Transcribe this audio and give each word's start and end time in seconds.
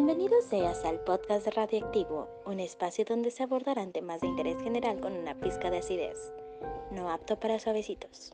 Bienvenidos 0.00 0.44
seas 0.44 0.84
al 0.84 1.00
podcast 1.00 1.48
Radioactivo, 1.48 2.28
un 2.46 2.60
espacio 2.60 3.04
donde 3.04 3.32
se 3.32 3.42
abordarán 3.42 3.90
temas 3.90 4.20
de 4.20 4.28
interés 4.28 4.56
general 4.62 5.00
con 5.00 5.12
una 5.12 5.34
pizca 5.34 5.72
de 5.72 5.78
acidez, 5.78 6.32
no 6.92 7.10
apto 7.10 7.40
para 7.40 7.58
suavecitos. 7.58 8.32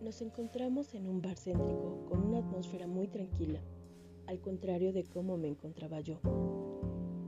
Nos 0.00 0.22
encontramos 0.22 0.94
en 0.94 1.10
un 1.10 1.20
bar 1.20 1.36
céntrico 1.36 2.06
con 2.08 2.24
una 2.24 2.38
atmósfera 2.38 2.86
muy 2.86 3.06
tranquila, 3.06 3.60
al 4.26 4.40
contrario 4.40 4.94
de 4.94 5.04
cómo 5.04 5.36
me 5.36 5.48
encontraba 5.48 6.00
yo. 6.00 6.18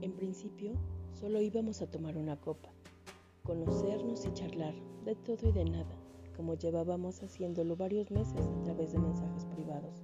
En 0.01 0.13
principio, 0.13 0.73
solo 1.23 1.41
íbamos 1.41 1.81
a 1.81 1.87
tomar 1.87 2.17
una 2.17 2.35
copa, 2.35 2.67
conocernos 3.43 4.25
y 4.25 4.33
charlar 4.33 4.73
de 5.05 5.15
todo 5.15 5.47
y 5.47 5.53
de 5.53 5.63
nada, 5.63 5.95
como 6.35 6.55
llevábamos 6.55 7.23
haciéndolo 7.23 7.77
varios 7.77 8.11
meses 8.11 8.45
a 8.45 8.63
través 8.63 8.91
de 8.91 8.99
mensajes 8.99 9.45
privados. 9.45 10.03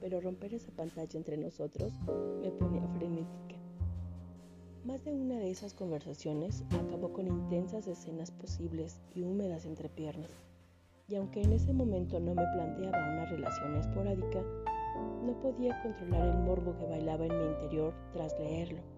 Pero 0.00 0.22
romper 0.22 0.54
esa 0.54 0.72
pantalla 0.72 1.18
entre 1.18 1.36
nosotros 1.36 1.92
me 2.40 2.50
ponía 2.50 2.88
frenética. 2.96 3.56
Más 4.86 5.04
de 5.04 5.12
una 5.12 5.34
de 5.34 5.50
esas 5.50 5.74
conversaciones 5.74 6.64
acabó 6.70 7.12
con 7.12 7.26
intensas 7.26 7.86
escenas 7.86 8.30
posibles 8.30 9.02
y 9.14 9.22
húmedas 9.22 9.66
entre 9.66 9.90
piernas 9.90 10.30
y 11.08 11.16
aunque 11.16 11.42
en 11.42 11.52
ese 11.52 11.74
momento 11.74 12.18
no 12.20 12.34
me 12.34 12.46
planteaba 12.54 13.12
una 13.12 13.26
relación 13.26 13.76
esporádica, 13.76 14.42
no 15.22 15.38
podía 15.42 15.80
controlar 15.82 16.26
el 16.26 16.38
morbo 16.38 16.74
que 16.78 16.86
bailaba 16.86 17.26
en 17.26 17.38
mi 17.38 17.46
interior 17.48 17.94
tras 18.12 18.32
leerlo, 18.40 18.95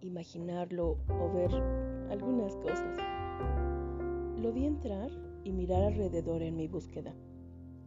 imaginarlo 0.00 0.98
o 1.08 1.32
ver 1.32 1.50
algunas 2.10 2.54
cosas. 2.56 2.96
Lo 4.40 4.52
vi 4.52 4.66
entrar 4.66 5.10
y 5.44 5.52
mirar 5.52 5.82
alrededor 5.82 6.42
en 6.42 6.56
mi 6.56 6.68
búsqueda. 6.68 7.14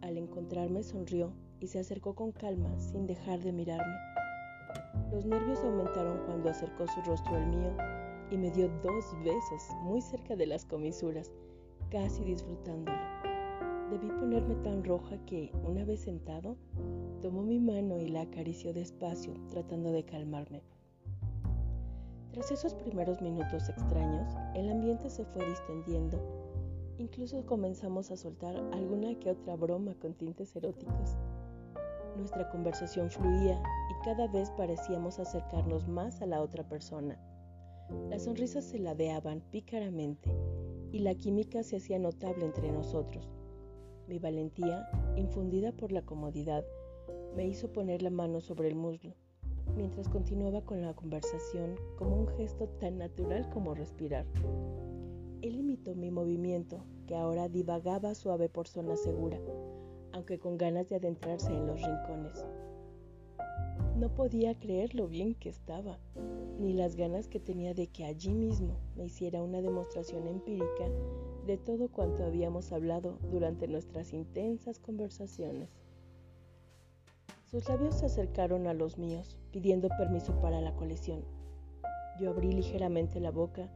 Al 0.02 0.18
encontrarme 0.18 0.84
sonrió 0.84 1.34
y 1.60 1.68
se 1.68 1.80
acercó 1.80 2.16
con 2.16 2.32
calma 2.32 2.78
sin 2.80 3.08
dejar 3.08 3.40
de 3.42 3.54
mirarme. 3.54 3.96
Los 5.12 5.26
nervios 5.26 5.60
aumentaron 5.60 6.20
cuando 6.26 6.50
acercó 6.50 6.88
su 6.88 7.02
rostro 7.02 7.36
al 7.36 7.48
mío 7.48 7.76
y 8.32 8.38
me 8.38 8.50
dio 8.52 8.70
dos 8.82 9.06
besos 9.24 9.70
muy 9.84 10.02
cerca 10.02 10.36
de 10.36 10.48
las 10.48 10.66
comisuras, 10.66 11.32
casi 11.90 12.24
disfrutándolo. 12.24 12.98
Debí 13.92 14.08
ponerme 14.08 14.56
tan 14.56 14.84
roja 14.86 15.18
que, 15.26 15.52
una 15.66 15.84
vez 15.84 16.00
sentado, 16.00 16.56
tomó 17.22 17.44
mi 17.44 17.60
mano 17.60 18.00
y 18.00 18.08
la 18.08 18.22
acarició 18.22 18.74
despacio, 18.74 19.34
tratando 19.50 19.92
de 19.92 20.06
calmarme. 20.06 20.64
Tras 22.32 22.50
esos 22.50 22.74
primeros 22.74 23.22
minutos 23.22 23.68
extraños, 23.68 24.34
el 24.56 24.70
ambiente 24.70 25.10
se 25.10 25.26
fue 25.26 25.46
distendiendo. 25.50 26.18
Incluso 26.98 27.46
comenzamos 27.46 28.10
a 28.10 28.16
soltar 28.16 28.56
alguna 28.72 29.14
que 29.20 29.32
otra 29.32 29.58
broma 29.58 29.96
con 29.96 30.14
tintes 30.14 30.56
eróticos. 30.56 31.18
Nuestra 32.16 32.50
conversación 32.50 33.10
fluía 33.10 33.62
y 33.90 34.06
cada 34.06 34.28
vez 34.28 34.50
parecíamos 34.52 35.20
acercarnos 35.20 35.90
más 35.90 36.22
a 36.22 36.26
la 36.26 36.42
otra 36.42 36.64
persona. 36.64 37.20
Las 38.10 38.24
sonrisas 38.24 38.64
se 38.64 38.80
ladeaban 38.80 39.42
pícaramente 39.52 40.34
y 40.94 41.00
la 41.00 41.16
química 41.16 41.64
se 41.64 41.78
hacía 41.78 42.00
notable 42.00 42.46
entre 42.46 42.72
nosotros. 42.72 43.30
Mi 44.08 44.20
valentía, 44.20 44.88
infundida 45.18 45.74
por 45.74 45.92
la 45.92 46.04
comodidad, 46.04 46.64
me 47.36 47.46
hizo 47.46 47.74
poner 47.74 48.02
la 48.02 48.10
mano 48.10 48.40
sobre 48.40 48.70
el 48.70 48.76
muslo, 48.76 49.16
mientras 49.76 50.10
continuaba 50.10 50.62
con 50.62 50.82
la 50.82 50.94
conversación 50.94 51.76
como 51.98 52.16
un 52.16 52.28
gesto 52.28 52.68
tan 52.80 52.98
natural 52.98 53.50
como 53.50 53.74
respirar. 53.74 54.26
Él 55.42 55.56
imitó 55.56 55.96
mi 55.96 56.12
movimiento, 56.12 56.84
que 57.08 57.16
ahora 57.16 57.50
divagaba 57.50 58.14
suave 58.14 58.48
por 58.48 58.68
zona 58.68 58.96
segura, 58.96 59.40
aunque 60.12 60.40
con 60.40 60.58
ganas 60.58 60.88
de 60.90 60.98
adentrarse 60.98 61.52
en 61.52 61.68
los 61.68 61.82
rincones. 61.82 62.46
No 63.98 64.14
podía 64.14 64.58
creer 64.58 64.96
lo 64.96 65.08
bien 65.08 65.36
que 65.36 65.50
estaba, 65.50 65.98
ni 66.60 66.74
las 66.74 66.96
ganas 66.96 67.28
que 67.28 67.40
tenía 67.40 67.74
de 67.74 67.88
que 67.88 68.06
allí 68.06 68.34
mismo 68.34 68.78
me 68.96 69.06
hiciera 69.06 69.42
una 69.42 69.62
demostración 69.62 70.28
empírica 70.28 70.86
de 71.46 71.58
todo 71.58 71.90
cuanto 71.90 72.24
habíamos 72.24 72.72
hablado 72.72 73.18
durante 73.32 73.68
nuestras 73.68 74.14
intensas 74.14 74.80
conversaciones. 74.80 75.70
Sus 77.52 77.68
labios 77.68 77.96
se 77.96 78.06
acercaron 78.06 78.66
a 78.66 78.74
los 78.74 78.98
míos, 78.98 79.38
pidiendo 79.52 79.90
permiso 79.90 80.40
para 80.40 80.62
la 80.62 80.74
colección. 80.74 81.26
Yo 82.18 82.30
abrí 82.30 82.50
ligeramente 82.50 83.20
la 83.20 83.30
boca 83.30 83.70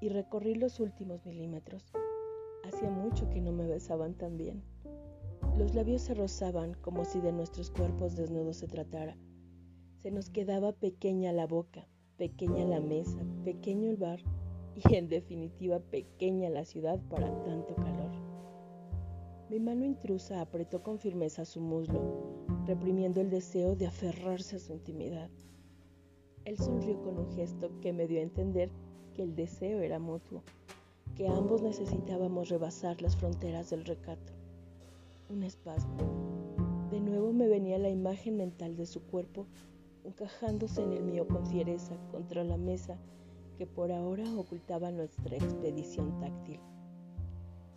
y 0.00 0.10
recorrí 0.10 0.54
los 0.54 0.78
últimos 0.78 1.26
milímetros. 1.26 1.92
Hacía 2.62 2.88
mucho 2.88 3.28
que 3.30 3.40
no 3.40 3.50
me 3.50 3.66
besaban 3.66 4.14
tan 4.14 4.36
bien. 4.36 4.62
Los 5.58 5.74
labios 5.74 6.02
se 6.02 6.14
rozaban 6.14 6.74
como 6.74 7.04
si 7.04 7.20
de 7.20 7.32
nuestros 7.32 7.72
cuerpos 7.72 8.14
desnudos 8.14 8.58
se 8.58 8.68
tratara. 8.68 9.16
Se 9.98 10.12
nos 10.12 10.30
quedaba 10.30 10.70
pequeña 10.70 11.32
la 11.32 11.48
boca, 11.48 11.88
pequeña 12.18 12.64
la 12.64 12.78
mesa, 12.78 13.18
pequeño 13.42 13.90
el 13.90 13.96
bar 13.96 14.20
y 14.76 14.94
en 14.94 15.08
definitiva 15.08 15.80
pequeña 15.80 16.48
la 16.48 16.64
ciudad 16.64 17.00
para 17.10 17.26
tanto 17.42 17.74
calor. 17.74 18.12
Mi 19.50 19.58
mano 19.58 19.84
intrusa 19.84 20.40
apretó 20.40 20.84
con 20.84 21.00
firmeza 21.00 21.44
su 21.44 21.60
muslo, 21.60 22.45
reprimiendo 22.66 23.20
el 23.20 23.30
deseo 23.30 23.76
de 23.76 23.86
aferrarse 23.86 24.56
a 24.56 24.58
su 24.58 24.72
intimidad. 24.72 25.30
Él 26.44 26.58
sonrió 26.58 27.00
con 27.02 27.18
un 27.18 27.30
gesto 27.32 27.70
que 27.80 27.92
me 27.92 28.06
dio 28.06 28.20
a 28.20 28.24
entender 28.24 28.70
que 29.14 29.22
el 29.22 29.34
deseo 29.34 29.80
era 29.80 29.98
mutuo, 29.98 30.42
que 31.14 31.28
ambos 31.28 31.62
necesitábamos 31.62 32.48
rebasar 32.48 33.00
las 33.02 33.16
fronteras 33.16 33.70
del 33.70 33.84
recato. 33.84 34.32
Un 35.30 35.42
espasmo. 35.42 35.96
De 36.90 37.00
nuevo 37.00 37.32
me 37.32 37.48
venía 37.48 37.78
la 37.78 37.88
imagen 37.88 38.36
mental 38.36 38.76
de 38.76 38.86
su 38.86 39.02
cuerpo 39.02 39.46
encajándose 40.04 40.82
en 40.82 40.92
el 40.92 41.02
mío 41.02 41.26
con 41.26 41.44
fiereza 41.46 41.96
contra 42.12 42.44
la 42.44 42.56
mesa 42.56 42.96
que 43.58 43.66
por 43.66 43.90
ahora 43.90 44.24
ocultaba 44.36 44.90
nuestra 44.90 45.36
expedición 45.36 46.20
táctil. 46.20 46.60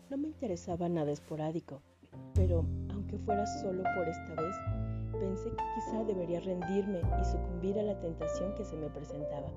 No 0.09 0.17
me 0.17 0.27
interesaba 0.27 0.89
nada 0.89 1.11
esporádico, 1.11 1.81
pero 2.33 2.65
aunque 2.89 3.17
fuera 3.17 3.45
solo 3.61 3.83
por 3.95 4.07
esta 4.07 4.35
vez, 4.35 4.55
pensé 5.19 5.49
que 5.49 5.63
quizá 5.75 6.03
debería 6.03 6.39
rendirme 6.39 7.01
y 7.21 7.25
sucumbir 7.25 7.77
a 7.77 7.83
la 7.83 7.99
tentación 7.99 8.55
que 8.55 8.63
se 8.63 8.75
me 8.77 8.89
presentaba. 8.89 9.51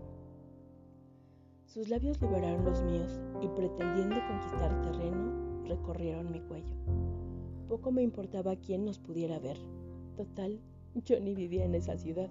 Sus 1.66 1.88
labios 1.88 2.20
liberaron 2.20 2.64
los 2.64 2.82
míos 2.82 3.20
y 3.40 3.48
pretendiendo 3.48 4.16
conquistar 4.28 4.82
terreno, 4.82 5.64
recorrieron 5.66 6.30
mi 6.30 6.40
cuello. 6.40 6.74
Poco 7.68 7.90
me 7.92 8.02
importaba 8.02 8.56
quién 8.56 8.84
nos 8.84 8.98
pudiera 8.98 9.38
ver. 9.38 9.56
Total, 10.16 10.60
yo 10.94 11.18
ni 11.20 11.34
vivía 11.34 11.64
en 11.64 11.74
esa 11.74 11.96
ciudad, 11.96 12.28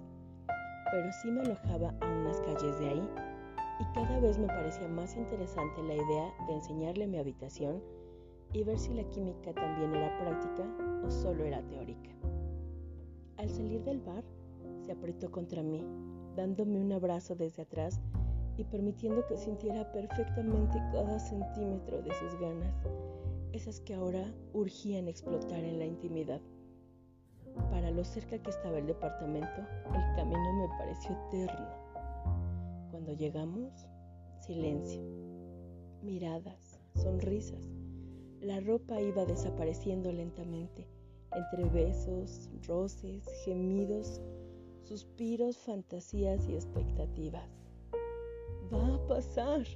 pero 0.92 1.12
sí 1.20 1.30
me 1.32 1.40
alojaba 1.40 1.94
a 2.00 2.08
unas 2.20 2.40
calles 2.42 2.78
de 2.78 2.88
ahí 2.90 3.08
y 3.80 3.84
cada 3.94 4.20
vez 4.20 4.38
me 4.38 4.46
parecía 4.46 4.86
más 4.86 5.16
interesante 5.16 5.82
la 5.82 5.94
idea 5.94 6.34
de 6.46 6.54
enseñarle 6.54 7.08
mi 7.08 7.18
habitación 7.18 7.82
y 8.52 8.62
ver 8.62 8.78
si 8.78 8.92
la 8.94 9.02
química 9.10 9.52
también 9.54 9.94
era 9.94 10.16
práctica 10.18 10.64
o 11.04 11.10
solo 11.10 11.44
era 11.44 11.60
teórica. 11.62 12.10
Al 13.42 13.50
salir 13.50 13.82
del 13.82 13.98
bar, 13.98 14.22
se 14.86 14.92
apretó 14.92 15.32
contra 15.32 15.64
mí, 15.64 15.84
dándome 16.36 16.78
un 16.78 16.92
abrazo 16.92 17.34
desde 17.34 17.62
atrás 17.62 18.00
y 18.56 18.62
permitiendo 18.62 19.26
que 19.26 19.36
sintiera 19.36 19.90
perfectamente 19.90 20.78
cada 20.92 21.18
centímetro 21.18 22.00
de 22.02 22.14
sus 22.14 22.38
ganas, 22.38 22.72
esas 23.52 23.80
que 23.80 23.94
ahora 23.94 24.32
urgían 24.52 25.08
explotar 25.08 25.58
en 25.58 25.80
la 25.80 25.86
intimidad. 25.86 26.40
Para 27.72 27.90
lo 27.90 28.04
cerca 28.04 28.38
que 28.38 28.50
estaba 28.50 28.78
el 28.78 28.86
departamento, 28.86 29.60
el 29.86 30.14
camino 30.14 30.52
me 30.60 30.68
pareció 30.78 31.10
eterno. 31.26 31.66
Cuando 32.92 33.12
llegamos, 33.12 33.88
silencio, 34.38 35.02
miradas, 36.00 36.78
sonrisas. 36.94 37.68
La 38.40 38.60
ropa 38.60 39.00
iba 39.00 39.24
desapareciendo 39.24 40.12
lentamente, 40.12 40.86
entre 41.34 41.64
besos, 41.68 42.50
roces, 42.66 43.24
gemidos, 43.44 44.20
suspiros, 44.82 45.56
fantasías 45.58 46.48
y 46.48 46.54
expectativas. 46.54 47.48
Va 48.72 48.94
a 48.94 49.06
pasar. 49.06 49.66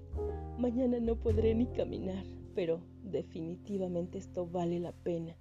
Mañana 0.59 1.01
no 1.01 1.17
podré 1.17 1.55
ni 1.55 1.67
caminar, 1.67 2.25
pero 2.55 2.81
definitivamente 3.03 4.19
esto 4.19 4.47
vale 4.47 4.81
la 4.81 4.93
pena. 4.93 5.37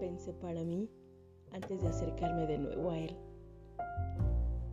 Pensé 0.00 0.32
para 0.32 0.64
mí 0.64 0.90
antes 1.52 1.80
de 1.82 1.88
acercarme 1.88 2.46
de 2.46 2.58
nuevo 2.58 2.90
a 2.90 2.98
él. 2.98 3.16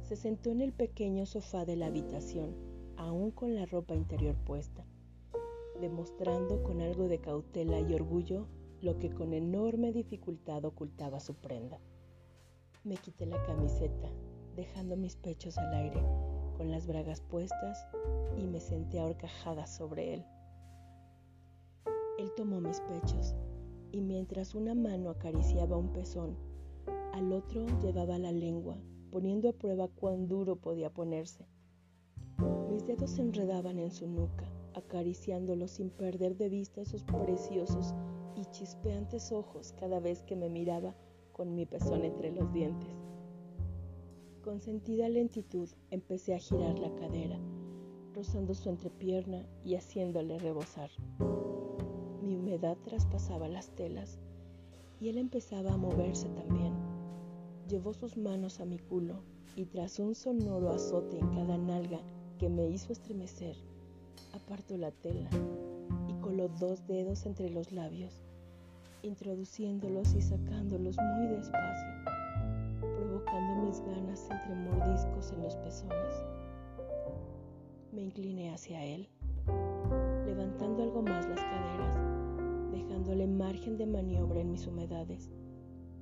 Se 0.01 0.15
sentó 0.15 0.49
en 0.49 0.61
el 0.61 0.73
pequeño 0.73 1.25
sofá 1.25 1.65
de 1.65 1.75
la 1.75 1.87
habitación, 1.87 2.55
aún 2.97 3.31
con 3.31 3.53
la 3.53 3.65
ropa 3.65 3.95
interior 3.95 4.35
puesta, 4.45 4.85
demostrando 5.79 6.63
con 6.63 6.81
algo 6.81 7.07
de 7.07 7.19
cautela 7.19 7.79
y 7.79 7.93
orgullo 7.93 8.47
lo 8.81 8.97
que 8.97 9.09
con 9.09 9.33
enorme 9.33 9.91
dificultad 9.91 10.63
ocultaba 10.65 11.19
su 11.19 11.35
prenda. 11.35 11.79
Me 12.83 12.95
quité 12.95 13.25
la 13.25 13.41
camiseta, 13.43 14.09
dejando 14.55 14.95
mis 14.95 15.15
pechos 15.15 15.57
al 15.57 15.73
aire, 15.73 16.01
con 16.57 16.71
las 16.71 16.87
bragas 16.87 17.21
puestas 17.21 17.85
y 18.37 18.45
me 18.45 18.59
senté 18.59 18.99
ahorcajada 18.99 19.67
sobre 19.67 20.15
él. 20.15 20.25
Él 22.17 22.31
tomó 22.35 22.61
mis 22.61 22.79
pechos 22.81 23.35
y 23.91 24.01
mientras 24.01 24.55
una 24.55 24.75
mano 24.75 25.09
acariciaba 25.09 25.77
un 25.77 25.91
pezón, 25.93 26.37
al 27.13 27.31
otro 27.33 27.65
llevaba 27.81 28.17
la 28.17 28.31
lengua, 28.31 28.77
poniendo 29.11 29.49
a 29.49 29.53
prueba 29.53 29.87
cuán 29.87 30.27
duro 30.27 30.55
podía 30.55 30.89
ponerse. 30.89 31.45
Mis 32.69 32.85
dedos 32.85 33.11
se 33.11 33.21
enredaban 33.21 33.79
en 33.79 33.91
su 33.91 34.07
nuca, 34.07 34.45
acariciándolo 34.79 35.67
sin 35.67 35.89
perder 35.89 36.35
de 36.35 36.49
vista 36.49 36.83
sus 36.85 37.03
preciosos 37.03 37.93
y 38.35 38.45
chispeantes 38.45 39.31
ojos 39.31 39.73
cada 39.79 39.99
vez 39.99 40.23
que 40.23 40.35
me 40.35 40.49
miraba 40.49 40.95
con 41.31 41.55
mi 41.55 41.65
pezón 41.65 42.03
entre 42.03 42.31
los 42.31 42.51
dientes. 42.51 42.89
Con 44.43 44.61
sentida 44.61 45.09
lentitud 45.09 45.69
empecé 45.91 46.33
a 46.33 46.39
girar 46.39 46.79
la 46.79 46.93
cadera, 46.95 47.39
rozando 48.13 48.53
su 48.53 48.69
entrepierna 48.69 49.45
y 49.63 49.75
haciéndole 49.75 50.39
rebosar. 50.39 50.89
Mi 52.21 52.35
humedad 52.35 52.77
traspasaba 52.83 53.47
las 53.47 53.69
telas 53.75 54.19
y 54.99 55.09
él 55.09 55.17
empezaba 55.17 55.73
a 55.73 55.77
moverse 55.77 56.29
también. 56.29 56.73
Llevó 57.67 57.93
sus 57.93 58.17
manos 58.17 58.59
a 58.59 58.65
mi 58.65 58.79
culo 58.79 59.23
y 59.55 59.65
tras 59.65 59.99
un 59.99 60.15
sonoro 60.15 60.71
azote 60.71 61.19
en 61.19 61.27
cada 61.29 61.57
nalga 61.57 61.99
que 62.37 62.49
me 62.49 62.67
hizo 62.67 62.93
estremecer, 62.93 63.55
apartó 64.33 64.77
la 64.77 64.91
tela 64.91 65.29
y 66.07 66.13
coló 66.21 66.49
dos 66.59 66.85
dedos 66.87 67.25
entre 67.25 67.49
los 67.49 67.71
labios, 67.71 68.21
introduciéndolos 69.03 70.13
y 70.13 70.21
sacándolos 70.21 70.97
muy 70.97 71.27
despacio, 71.27 71.89
provocando 72.79 73.65
mis 73.65 73.81
ganas 73.81 74.27
entre 74.29 74.55
mordiscos 74.55 75.31
en 75.31 75.43
los 75.43 75.55
pezones. 75.57 76.15
Me 77.91 78.01
incliné 78.01 78.53
hacia 78.53 78.83
él, 78.83 79.09
levantando 80.25 80.83
algo 80.83 81.01
más 81.01 81.27
las 81.27 81.39
caderas 81.39 82.09
dándole 82.89 83.27
margen 83.27 83.77
de 83.77 83.85
maniobra 83.85 84.41
en 84.41 84.51
mis 84.51 84.67
humedades, 84.67 85.29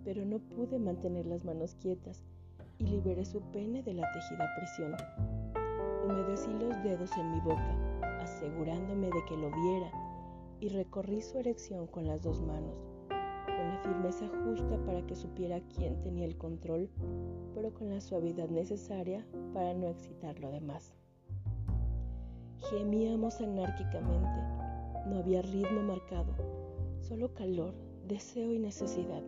pero 0.04 0.26
no 0.26 0.40
pude 0.40 0.80
mantener 0.80 1.26
las 1.26 1.46
manos 1.46 1.76
quietas 1.76 2.24
y 2.80 2.86
liberé 2.86 3.24
su 3.24 3.42
pene 3.52 3.84
de 3.84 3.94
la 3.94 4.12
tejida 4.14 4.50
prisión. 4.58 4.96
Humedecí 6.06 6.50
los 6.54 6.84
dedos 6.84 7.12
en 7.18 7.32
mi 7.32 7.40
boca, 7.42 7.97
asegurándome 8.38 9.08
de 9.08 9.26
que 9.26 9.36
lo 9.36 9.50
viera, 9.50 9.92
y 10.60 10.70
recorrí 10.70 11.22
su 11.22 11.40
erección 11.40 11.88
con 11.88 12.06
las 12.06 12.22
dos 12.22 12.40
manos, 12.42 12.86
con 13.10 13.70
la 13.70 13.80
firmeza 13.84 14.28
justa 14.44 14.78
para 14.86 15.06
que 15.06 15.16
supiera 15.16 15.60
quién 15.76 16.00
tenía 16.02 16.26
el 16.26 16.38
control, 16.38 16.90
pero 17.56 17.74
con 17.74 17.90
la 17.90 18.00
suavidad 18.00 18.50
necesaria 18.50 19.26
para 19.54 19.74
no 19.74 19.88
excitarlo 19.88 20.52
de 20.52 20.62
más. 20.62 20.94
Gemíamos 22.70 23.42
anárquicamente, 23.42 24.42
no 25.08 25.18
había 25.20 25.42
ritmo 25.42 25.82
marcado, 25.82 26.34
Solo 27.00 27.34
calor, 27.34 27.74
deseo 28.08 28.52
y 28.52 28.60
necesidad. 28.60 29.24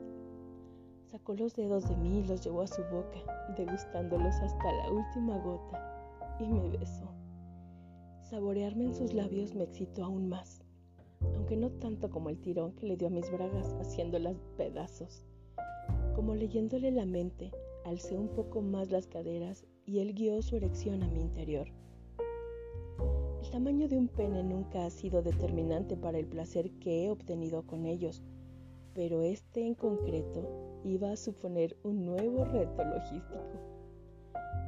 Sacó 1.05 1.33
los 1.33 1.55
dedos 1.55 1.87
de 1.87 1.95
mí 1.95 2.19
y 2.19 2.27
los 2.27 2.43
llevó 2.43 2.61
a 2.61 2.67
su 2.67 2.83
boca, 2.83 3.19
degustándolos 3.55 4.35
hasta 4.35 4.71
la 4.71 4.91
última 4.91 5.37
gota, 5.37 6.37
y 6.39 6.47
me 6.47 6.77
besó. 6.77 7.18
Saborearme 8.29 8.85
en 8.85 8.93
sus 8.93 9.15
labios 9.15 9.55
me 9.55 9.63
excitó 9.63 10.03
aún 10.03 10.29
más, 10.29 10.61
aunque 11.33 11.57
no 11.57 11.71
tanto 11.71 12.11
como 12.11 12.29
el 12.29 12.39
tirón 12.39 12.73
que 12.73 12.85
le 12.85 12.95
dio 12.95 13.07
a 13.07 13.11
mis 13.11 13.31
bragas 13.31 13.73
haciéndolas 13.81 14.37
pedazos. 14.55 15.25
Como 16.13 16.35
leyéndole 16.35 16.91
la 16.91 17.07
mente, 17.07 17.49
alcé 17.85 18.19
un 18.19 18.27
poco 18.27 18.61
más 18.61 18.91
las 18.91 19.07
caderas 19.07 19.65
y 19.87 19.97
él 19.97 20.13
guió 20.13 20.43
su 20.43 20.55
erección 20.55 21.01
a 21.01 21.07
mi 21.07 21.21
interior. 21.21 21.69
El 23.41 23.49
tamaño 23.49 23.87
de 23.87 23.97
un 23.97 24.07
pene 24.07 24.43
nunca 24.43 24.85
ha 24.85 24.91
sido 24.91 25.23
determinante 25.23 25.97
para 25.97 26.19
el 26.19 26.27
placer 26.27 26.69
que 26.73 27.05
he 27.05 27.09
obtenido 27.09 27.65
con 27.65 27.87
ellos, 27.87 28.21
pero 28.93 29.23
este 29.23 29.65
en 29.65 29.73
concreto 29.73 30.47
iba 30.83 31.11
a 31.11 31.17
suponer 31.17 31.77
un 31.81 32.05
nuevo 32.05 32.45
reto 32.45 32.83
logístico. 32.83 33.41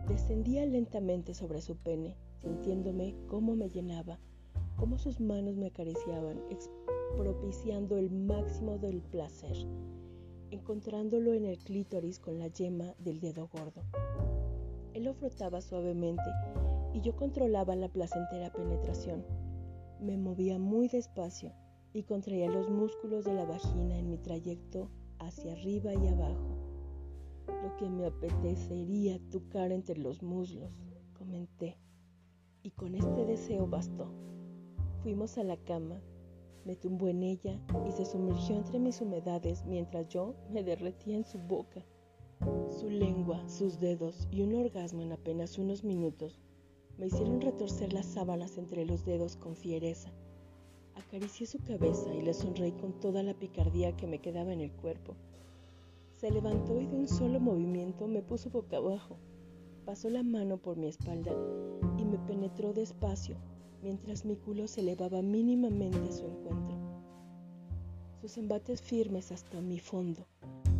Descendía 0.07 0.65
lentamente 0.65 1.35
sobre 1.35 1.61
su 1.61 1.77
pene, 1.77 2.17
sintiéndome 2.41 3.15
cómo 3.27 3.55
me 3.55 3.69
llenaba, 3.69 4.19
cómo 4.77 4.97
sus 4.97 5.19
manos 5.19 5.55
me 5.55 5.67
acariciaban, 5.67 6.41
propiciando 7.17 7.97
el 7.97 8.09
máximo 8.09 8.77
del 8.77 9.01
placer, 9.01 9.55
encontrándolo 10.49 11.33
en 11.33 11.45
el 11.45 11.57
clítoris 11.59 12.19
con 12.19 12.39
la 12.39 12.47
yema 12.47 12.93
del 12.99 13.19
dedo 13.19 13.47
gordo. 13.47 13.83
Él 14.93 15.03
lo 15.03 15.13
frotaba 15.13 15.61
suavemente 15.61 16.29
y 16.93 17.01
yo 17.01 17.15
controlaba 17.15 17.75
la 17.75 17.89
placentera 17.89 18.51
penetración. 18.51 19.23
Me 19.99 20.17
movía 20.17 20.57
muy 20.57 20.87
despacio 20.87 21.53
y 21.93 22.03
contraía 22.03 22.49
los 22.49 22.69
músculos 22.69 23.25
de 23.25 23.33
la 23.33 23.45
vagina 23.45 23.97
en 23.97 24.09
mi 24.09 24.17
trayecto 24.17 24.89
hacia 25.19 25.53
arriba 25.53 25.93
y 25.93 26.07
abajo. 26.07 26.57
Lo 27.47 27.75
que 27.77 27.89
me 27.89 28.07
apetecería 28.07 29.19
tocar 29.29 29.71
entre 29.71 29.97
los 29.97 30.23
muslos, 30.23 30.71
comenté. 31.17 31.77
Y 32.63 32.71
con 32.71 32.93
este 32.95 33.25
deseo 33.25 33.65
bastó. 33.65 34.11
Fuimos 35.01 35.37
a 35.39 35.43
la 35.43 35.57
cama, 35.57 35.99
me 36.63 36.75
tumbó 36.75 37.07
en 37.07 37.23
ella 37.23 37.59
y 37.87 37.91
se 37.91 38.05
sumergió 38.05 38.55
entre 38.55 38.77
mis 38.77 39.01
humedades 39.01 39.65
mientras 39.65 40.07
yo 40.09 40.35
me 40.51 40.63
derretía 40.63 41.15
en 41.15 41.25
su 41.25 41.39
boca. 41.39 41.83
Su 42.69 42.89
lengua, 42.89 43.47
sus 43.49 43.79
dedos 43.79 44.27
y 44.29 44.41
un 44.41 44.53
orgasmo 44.53 45.01
en 45.01 45.11
apenas 45.11 45.57
unos 45.57 45.83
minutos 45.83 46.39
me 46.99 47.07
hicieron 47.07 47.41
retorcer 47.41 47.93
las 47.93 48.05
sábanas 48.05 48.59
entre 48.59 48.85
los 48.85 49.05
dedos 49.05 49.37
con 49.37 49.55
fiereza. 49.55 50.11
Acaricié 50.93 51.47
su 51.47 51.57
cabeza 51.63 52.13
y 52.13 52.21
le 52.21 52.35
sonreí 52.35 52.73
con 52.73 52.99
toda 52.99 53.23
la 53.23 53.33
picardía 53.33 53.95
que 53.97 54.05
me 54.05 54.19
quedaba 54.19 54.53
en 54.53 54.61
el 54.61 54.71
cuerpo. 54.71 55.15
Se 56.11 56.29
levantó 56.29 56.79
y 56.79 56.85
de 56.85 56.95
un 56.95 57.07
solo 57.07 57.39
movimiento 57.39 58.07
me 58.07 58.21
puso 58.21 58.51
boca 58.51 58.77
abajo. 58.77 59.17
Pasó 59.83 60.11
la 60.11 60.21
mano 60.21 60.57
por 60.57 60.77
mi 60.77 60.87
espalda 60.87 61.33
penetró 62.21 62.73
despacio 62.73 63.35
mientras 63.81 64.25
mi 64.25 64.35
culo 64.35 64.67
se 64.67 64.81
elevaba 64.81 65.21
mínimamente 65.21 65.97
a 65.97 66.11
su 66.11 66.25
encuentro. 66.25 66.77
Sus 68.21 68.37
embates 68.37 68.81
firmes 68.81 69.31
hasta 69.31 69.59
mi 69.61 69.79
fondo, 69.79 70.27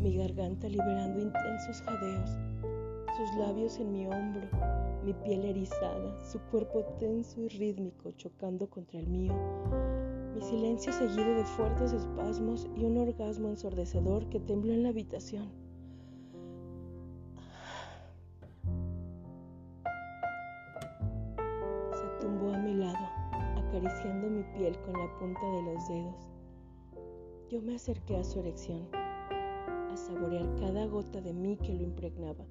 mi 0.02 0.16
garganta 0.16 0.70
liberando 0.70 1.20
intensos 1.20 1.82
jadeos, 1.82 2.30
sus 3.18 3.36
labios 3.40 3.80
en 3.80 3.92
mi 3.92 4.06
hombro, 4.06 4.48
mi 5.04 5.14
piel 5.14 5.46
erizada, 5.46 6.24
su 6.24 6.40
cuerpo 6.52 6.84
tenso 7.00 7.42
y 7.42 7.48
rítmico 7.50 8.12
chocando 8.12 8.70
contra 8.70 9.00
el 9.00 9.08
mío, 9.08 9.34
mi 10.36 10.42
silencio 10.42 10.94
seguido 10.94 11.36
de 11.36 11.46
fuertes 11.46 11.94
espasmos 11.94 12.68
y 12.76 12.86
un 12.86 12.98
orgasmo 12.98 13.50
ensordecedor 13.50 14.30
que 14.30 14.40
tembló 14.40 14.74
en 14.74 14.84
la 14.84 14.90
habitación. 14.90 15.50
Acariciando 23.72 24.30
mi 24.30 24.44
piel 24.58 24.78
con 24.82 24.94
la 24.94 25.18
punta 25.18 25.50
de 25.50 25.62
los 25.62 25.88
dedos. 25.88 26.28
Yo 27.50 27.62
me 27.62 27.76
acerqué 27.76 28.18
a 28.18 28.24
su 28.24 28.40
erección, 28.40 28.86
a 28.94 29.96
saborear 29.96 30.46
cada 30.56 30.86
gota 30.88 31.22
de 31.22 31.34
mí 31.34 31.56
que 31.56 31.74
lo 31.74 31.84
impregnaba. 31.84 32.46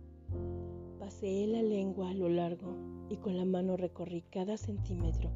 Paseé 0.99 1.47
la 1.47 1.63
lengua 1.63 2.09
a 2.09 2.15
lo 2.15 2.31
largo 2.31 2.75
y 3.11 3.19
con 3.19 3.37
la 3.37 3.45
mano 3.45 3.77
recorrí 3.77 4.23
cada 4.31 4.57
centímetro, 4.57 5.31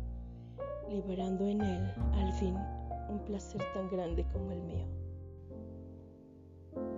liberando 0.89 1.47
en 1.47 1.61
él, 1.61 1.93
al 2.15 2.33
fin, 2.33 2.57
un 3.11 3.19
placer 3.27 3.61
tan 3.75 3.91
grande 3.91 4.25
como 4.33 4.53
el 4.53 4.63
mío. 4.63 4.87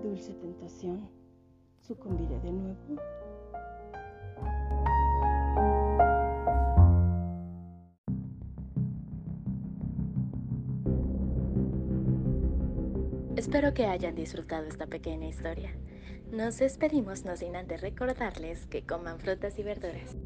Dulce 0.05 0.33
tentación, 0.35 1.09
sucumbiré 1.81 2.39
de 2.39 2.53
nuevo. 2.53 3.01
Espero 13.37 13.75
que 13.75 13.85
hayan 13.85 14.15
disfrutado 14.15 14.67
esta 14.67 14.87
pequeña 14.87 15.29
historia. 15.29 15.71
Nos 16.33 16.57
despedimos 16.57 17.27
no 17.27 17.37
sin 17.37 17.55
antes 17.55 17.83
recordarles 17.83 18.67
que 18.67 18.87
coman 18.87 19.21
frutas 19.21 19.59
y 19.59 19.63
verduras. 19.63 20.17